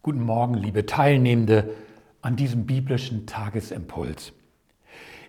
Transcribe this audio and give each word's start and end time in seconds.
Guten 0.00 0.22
Morgen, 0.22 0.54
liebe 0.54 0.86
Teilnehmende 0.86 1.74
an 2.22 2.36
diesem 2.36 2.66
biblischen 2.66 3.26
Tagesimpuls. 3.26 4.32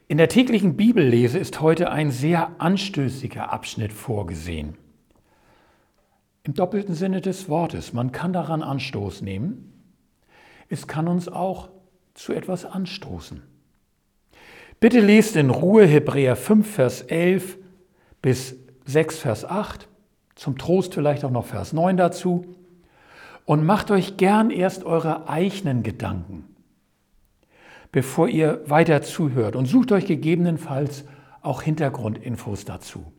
In 0.08 0.20
der 0.20 0.30
täglichen 0.30 0.78
Bibellese 0.78 1.40
ist 1.40 1.60
heute 1.60 1.90
ein 1.90 2.12
sehr 2.12 2.52
anstößiger 2.60 3.52
Abschnitt 3.52 3.92
vorgesehen. 3.92 4.78
Im 6.44 6.54
doppelten 6.54 6.94
Sinne 6.94 7.20
des 7.20 7.50
Wortes. 7.50 7.94
Man 7.94 8.12
kann 8.12 8.32
daran 8.32 8.62
Anstoß 8.62 9.24
nehmen. 9.24 9.74
Es 10.70 10.86
kann 10.86 11.08
uns 11.08 11.28
auch 11.28 11.70
zu 12.14 12.34
etwas 12.34 12.64
anstoßen. 12.64 13.42
Bitte 14.80 15.00
lest 15.00 15.36
in 15.36 15.50
Ruhe 15.50 15.88
Hebräer 15.88 16.36
5, 16.36 16.76
Vers 16.76 17.02
11 17.02 17.58
bis 18.22 18.56
6, 18.86 19.18
Vers 19.18 19.46
8. 19.46 19.90
Zum 20.36 20.60
Trost 20.60 20.94
vielleicht 20.94 21.26
auch 21.26 21.32
noch 21.32 21.48
Vers 21.48 21.74
9 21.74 21.98
dazu 21.98 22.56
und 23.46 23.66
macht 23.66 23.92
euch 23.92 24.18
gern 24.18 24.52
erst 24.52 24.84
eure 24.84 25.28
eigenen 25.28 25.84
Gedanken, 25.84 26.56
bevor 27.92 28.28
ihr 28.28 28.62
weiter 28.66 29.02
zuhört 29.02 29.56
und 29.56 29.66
sucht 29.66 29.92
euch 29.92 30.06
gegebenenfalls 30.06 31.06
auch 31.42 31.62
Hintergrundinfos 31.62 32.66
dazu. 32.66 33.12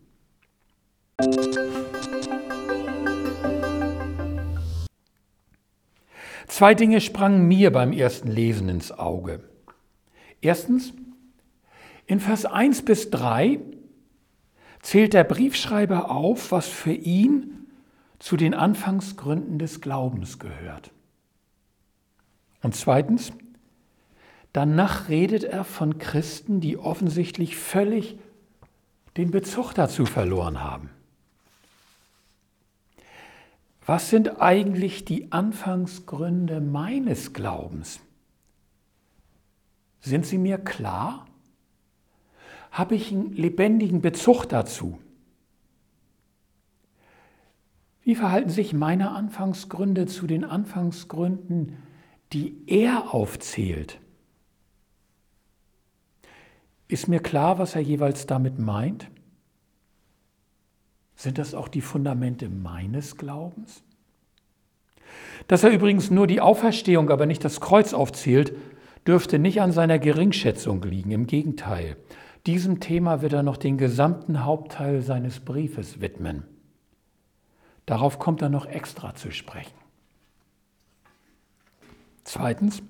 Zwei 6.47 6.75
Dinge 6.75 7.01
sprangen 7.01 7.47
mir 7.47 7.73
beim 7.73 7.93
ersten 7.93 8.29
Lesen 8.29 8.69
ins 8.69 8.93
Auge. 8.93 9.41
Erstens, 10.41 10.93
in 12.07 12.19
Vers 12.19 12.45
1 12.45 12.85
bis 12.85 13.11
3 13.11 13.61
zählt 14.83 15.15
der 15.15 15.25
Briefschreiber 15.25 16.11
auf, 16.11 16.51
was 16.51 16.67
für 16.67 16.93
ihn 16.93 17.60
zu 18.21 18.37
den 18.37 18.55
Anfangsgründen 18.55 19.59
des 19.59 19.81
Glaubens 19.81 20.39
gehört. 20.39 20.93
Und 22.63 22.77
zweitens, 22.77 23.33
danach 24.53 25.09
redet 25.09 25.43
er 25.43 25.65
von 25.65 25.99
Christen, 25.99 26.61
die 26.61 26.79
offensichtlich 26.79 27.57
völlig 27.57 28.19
den 29.17 29.31
Bezug 29.31 29.73
dazu 29.73 30.07
verloren 30.07 30.63
haben. 30.63 30.91
Was 33.87 34.11
sind 34.11 34.41
eigentlich 34.41 35.05
die 35.05 35.33
Anfangsgründe 35.33 36.61
meines 36.61 37.33
Glaubens? 37.33 38.01
Sind 40.01 40.27
sie 40.27 40.39
mir 40.39 40.59
klar? 40.59 41.27
Habe 42.71 42.95
ich 42.95 43.11
einen 43.11 43.33
lebendigen 43.33 44.01
Bezug 44.01 44.45
dazu? 44.47 44.99
Wie 48.03 48.15
verhalten 48.15 48.51
sich 48.51 48.73
meine 48.73 49.11
Anfangsgründe 49.11 50.07
zu 50.07 50.27
den 50.27 50.45
Anfangsgründen, 50.45 51.77
die 52.33 52.57
er 52.67 53.15
aufzählt? 53.15 54.01
Ist 56.89 57.09
mir 57.09 57.21
klar, 57.21 57.59
was 57.59 57.77
er 57.77 57.83
jeweils 57.83 58.27
damit 58.27 58.59
meint? 58.59 59.09
Sind 61.15 61.39
das 61.39 61.55
auch 61.55 61.69
die 61.69 61.83
Fundamente 61.83 62.49
meines 62.49 63.17
Glaubens? 63.17 63.83
Dass 65.47 65.65
er 65.65 65.71
übrigens 65.71 66.11
nur 66.11 66.27
die 66.27 66.41
Auferstehung, 66.41 67.11
aber 67.11 67.27
nicht 67.27 67.45
das 67.45 67.61
Kreuz 67.61 67.93
aufzählt, 67.93 68.57
dürfte 69.07 69.39
nicht 69.39 69.61
an 69.61 69.73
seiner 69.73 69.99
Geringschätzung 69.99 70.83
liegen. 70.83 71.11
Im 71.11 71.27
Gegenteil, 71.27 71.97
diesem 72.47 72.81
Thema 72.81 73.23
wird 73.23 73.35
er 73.35 73.43
noch 73.43 73.57
den 73.57 73.77
gesamten 73.77 74.45
Hauptteil 74.45 75.03
seines 75.03 75.41
Briefes 75.41 76.01
widmen. 76.01 76.45
Darauf 77.91 78.21
kommt 78.21 78.41
er 78.41 78.51
noch 78.51 78.67
extra 78.67 79.17
zu 79.17 79.33
sprechen. 79.33 79.75
Zweitens, 82.23 82.85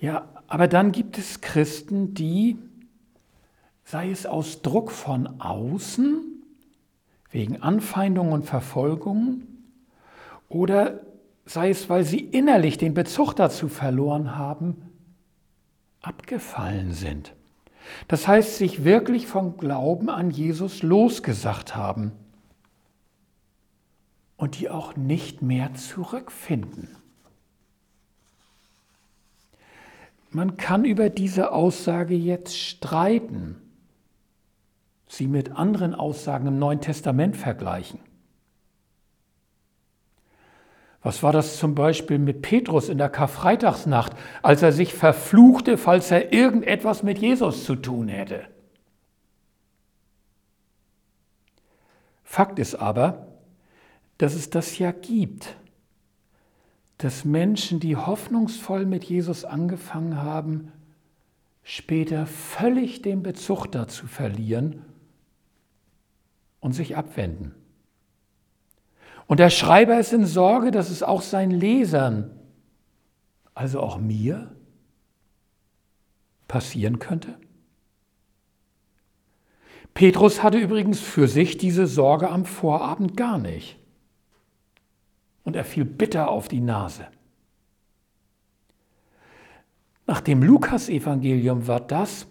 ja, 0.00 0.28
aber 0.48 0.66
dann 0.66 0.90
gibt 0.90 1.16
es 1.16 1.40
Christen, 1.40 2.12
die, 2.12 2.58
sei 3.84 4.10
es 4.10 4.26
aus 4.26 4.62
Druck 4.62 4.90
von 4.90 5.40
außen, 5.40 6.42
wegen 7.30 7.62
Anfeindungen 7.62 8.32
und 8.32 8.46
Verfolgungen, 8.46 9.46
oder 10.48 10.98
sei 11.44 11.70
es, 11.70 11.88
weil 11.88 12.02
sie 12.02 12.18
innerlich 12.18 12.78
den 12.78 12.94
Bezug 12.94 13.34
dazu 13.34 13.68
verloren 13.68 14.34
haben, 14.34 14.90
abgefallen 16.02 16.94
sind. 16.94 17.32
Das 18.08 18.26
heißt, 18.26 18.56
sich 18.56 18.82
wirklich 18.82 19.28
vom 19.28 19.56
Glauben 19.56 20.10
an 20.10 20.32
Jesus 20.32 20.82
losgesagt 20.82 21.76
haben 21.76 22.10
und 24.38 24.58
die 24.58 24.70
auch 24.70 24.96
nicht 24.96 25.42
mehr 25.42 25.74
zurückfinden. 25.74 26.96
Man 30.30 30.56
kann 30.56 30.84
über 30.84 31.10
diese 31.10 31.52
Aussage 31.52 32.14
jetzt 32.14 32.56
streiten, 32.56 33.56
sie 35.08 35.26
mit 35.26 35.52
anderen 35.52 35.94
Aussagen 35.94 36.46
im 36.46 36.58
Neuen 36.58 36.80
Testament 36.80 37.36
vergleichen. 37.36 37.98
Was 41.02 41.22
war 41.22 41.32
das 41.32 41.58
zum 41.58 41.74
Beispiel 41.74 42.18
mit 42.18 42.42
Petrus 42.42 42.88
in 42.88 42.98
der 42.98 43.08
Karfreitagsnacht, 43.08 44.12
als 44.42 44.62
er 44.62 44.72
sich 44.72 44.92
verfluchte, 44.94 45.78
falls 45.78 46.10
er 46.10 46.32
irgendetwas 46.32 47.02
mit 47.02 47.18
Jesus 47.18 47.64
zu 47.64 47.76
tun 47.76 48.08
hätte? 48.08 48.46
Fakt 52.24 52.58
ist 52.58 52.74
aber, 52.74 53.27
dass 54.18 54.34
es 54.34 54.50
das 54.50 54.78
ja 54.78 54.90
gibt, 54.90 55.56
dass 56.98 57.24
Menschen, 57.24 57.78
die 57.78 57.96
hoffnungsvoll 57.96 58.84
mit 58.84 59.04
Jesus 59.04 59.44
angefangen 59.44 60.20
haben, 60.20 60.72
später 61.62 62.26
völlig 62.26 63.02
den 63.02 63.22
Bezug 63.22 63.68
dazu 63.68 64.06
verlieren 64.08 64.84
und 66.58 66.72
sich 66.72 66.96
abwenden. 66.96 67.54
Und 69.26 69.38
der 69.38 69.50
Schreiber 69.50 70.00
ist 70.00 70.12
in 70.12 70.26
Sorge, 70.26 70.72
dass 70.72 70.90
es 70.90 71.04
auch 71.04 71.22
seinen 71.22 71.52
Lesern, 71.52 72.30
also 73.54 73.80
auch 73.80 73.98
mir, 73.98 74.50
passieren 76.48 76.98
könnte. 76.98 77.38
Petrus 79.94 80.42
hatte 80.42 80.58
übrigens 80.58 80.98
für 81.00 81.28
sich 81.28 81.58
diese 81.58 81.86
Sorge 81.86 82.30
am 82.30 82.44
Vorabend 82.44 83.16
gar 83.16 83.38
nicht 83.38 83.77
und 85.48 85.56
er 85.56 85.64
fiel 85.64 85.86
bitter 85.86 86.28
auf 86.28 86.46
die 86.46 86.60
Nase. 86.60 87.06
Nach 90.06 90.20
dem 90.20 90.42
Lukasevangelium 90.42 91.66
war 91.66 91.80
das, 91.80 92.26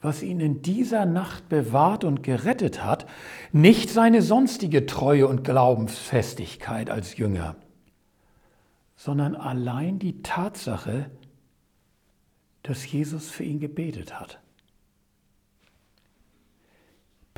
was 0.00 0.22
ihn 0.22 0.40
in 0.40 0.62
dieser 0.62 1.04
Nacht 1.04 1.50
bewahrt 1.50 2.04
und 2.04 2.22
gerettet 2.22 2.82
hat, 2.82 3.04
nicht 3.52 3.90
seine 3.90 4.22
sonstige 4.22 4.86
Treue 4.86 5.28
und 5.28 5.44
Glaubensfestigkeit 5.44 6.88
als 6.88 7.18
Jünger, 7.18 7.56
sondern 8.96 9.36
allein 9.36 9.98
die 9.98 10.22
Tatsache, 10.22 11.10
dass 12.62 12.90
Jesus 12.90 13.28
für 13.28 13.44
ihn 13.44 13.60
gebetet 13.60 14.18
hat. 14.18 14.40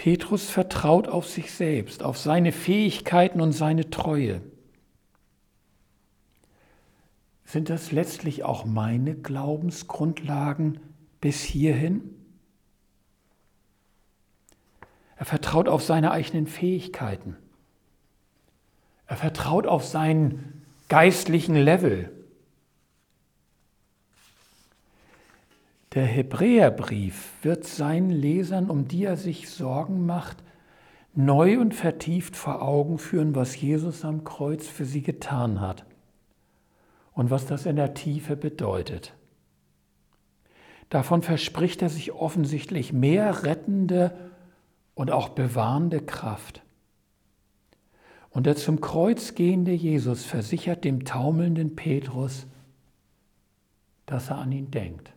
Petrus 0.05 0.51
vertraut 0.51 1.09
auf 1.09 1.27
sich 1.27 1.51
selbst, 1.51 2.03
auf 2.03 2.19
seine 2.19 2.53
Fähigkeiten 2.53 3.41
und 3.41 3.53
seine 3.53 3.89
Treue. 3.89 4.43
Sind 7.47 7.71
das 7.71 7.91
letztlich 7.91 8.45
auch 8.45 8.67
meine 8.67 9.15
Glaubensgrundlagen 9.15 10.79
bis 11.23 11.41
hierhin? 11.41 12.03
Er 15.17 15.25
vertraut 15.25 15.71
auf 15.71 15.83
seine 15.83 16.11
eigenen 16.11 16.49
Fähigkeiten. 16.49 17.39
Er 19.07 19.17
vertraut 19.17 19.67
auf 19.67 19.87
seinen 19.87 20.67
geistlichen 20.91 21.57
Level. 21.57 22.13
Der 25.95 26.07
Hebräerbrief 26.07 27.33
wird 27.43 27.65
seinen 27.65 28.11
Lesern, 28.11 28.69
um 28.69 28.89
die 28.89 29.05
er 29.05 29.17
sich 29.17 29.49
Sorgen 29.49 30.07
macht, 30.07 30.43
neu 31.15 31.61
und 31.61 31.73
vertieft 31.73 32.35
vor 32.35 32.63
Augen 32.63 32.99
führen, 32.99 33.37
was 33.37 33.61
Jesus 33.61 34.05
am 34.05 34.25
Kreuz 34.25 34.67
für 34.67 34.85
sie 34.85 35.03
getan 35.03 35.61
hat 35.61 35.87
und 37.13 37.31
was 37.31 37.47
das 37.47 37.65
in 37.65 37.77
der 37.77 37.95
Tiefe 37.95 38.35
bedeutet. 38.35 39.15
Davon 40.91 41.23
verspricht 41.23 41.81
er 41.81 41.89
sich 41.89 42.11
offensichtlich 42.11 42.93
mehr 42.93 43.45
rettende 43.45 44.17
und 44.97 45.13
auch 45.13 45.29
bewahrende 45.29 46.01
Kraft. 46.01 46.63
Und 48.31 48.47
der 48.47 48.57
zum 48.57 48.81
Kreuz 48.81 49.37
gehende 49.37 49.73
Jesus 49.73 50.25
versichert 50.25 50.85
dem 50.85 51.05
taumelnden 51.05 51.77
Petrus, 51.77 52.47
dass 54.07 54.31
er 54.31 54.39
an 54.39 54.51
ihn 54.51 54.73
denkt. 54.73 55.14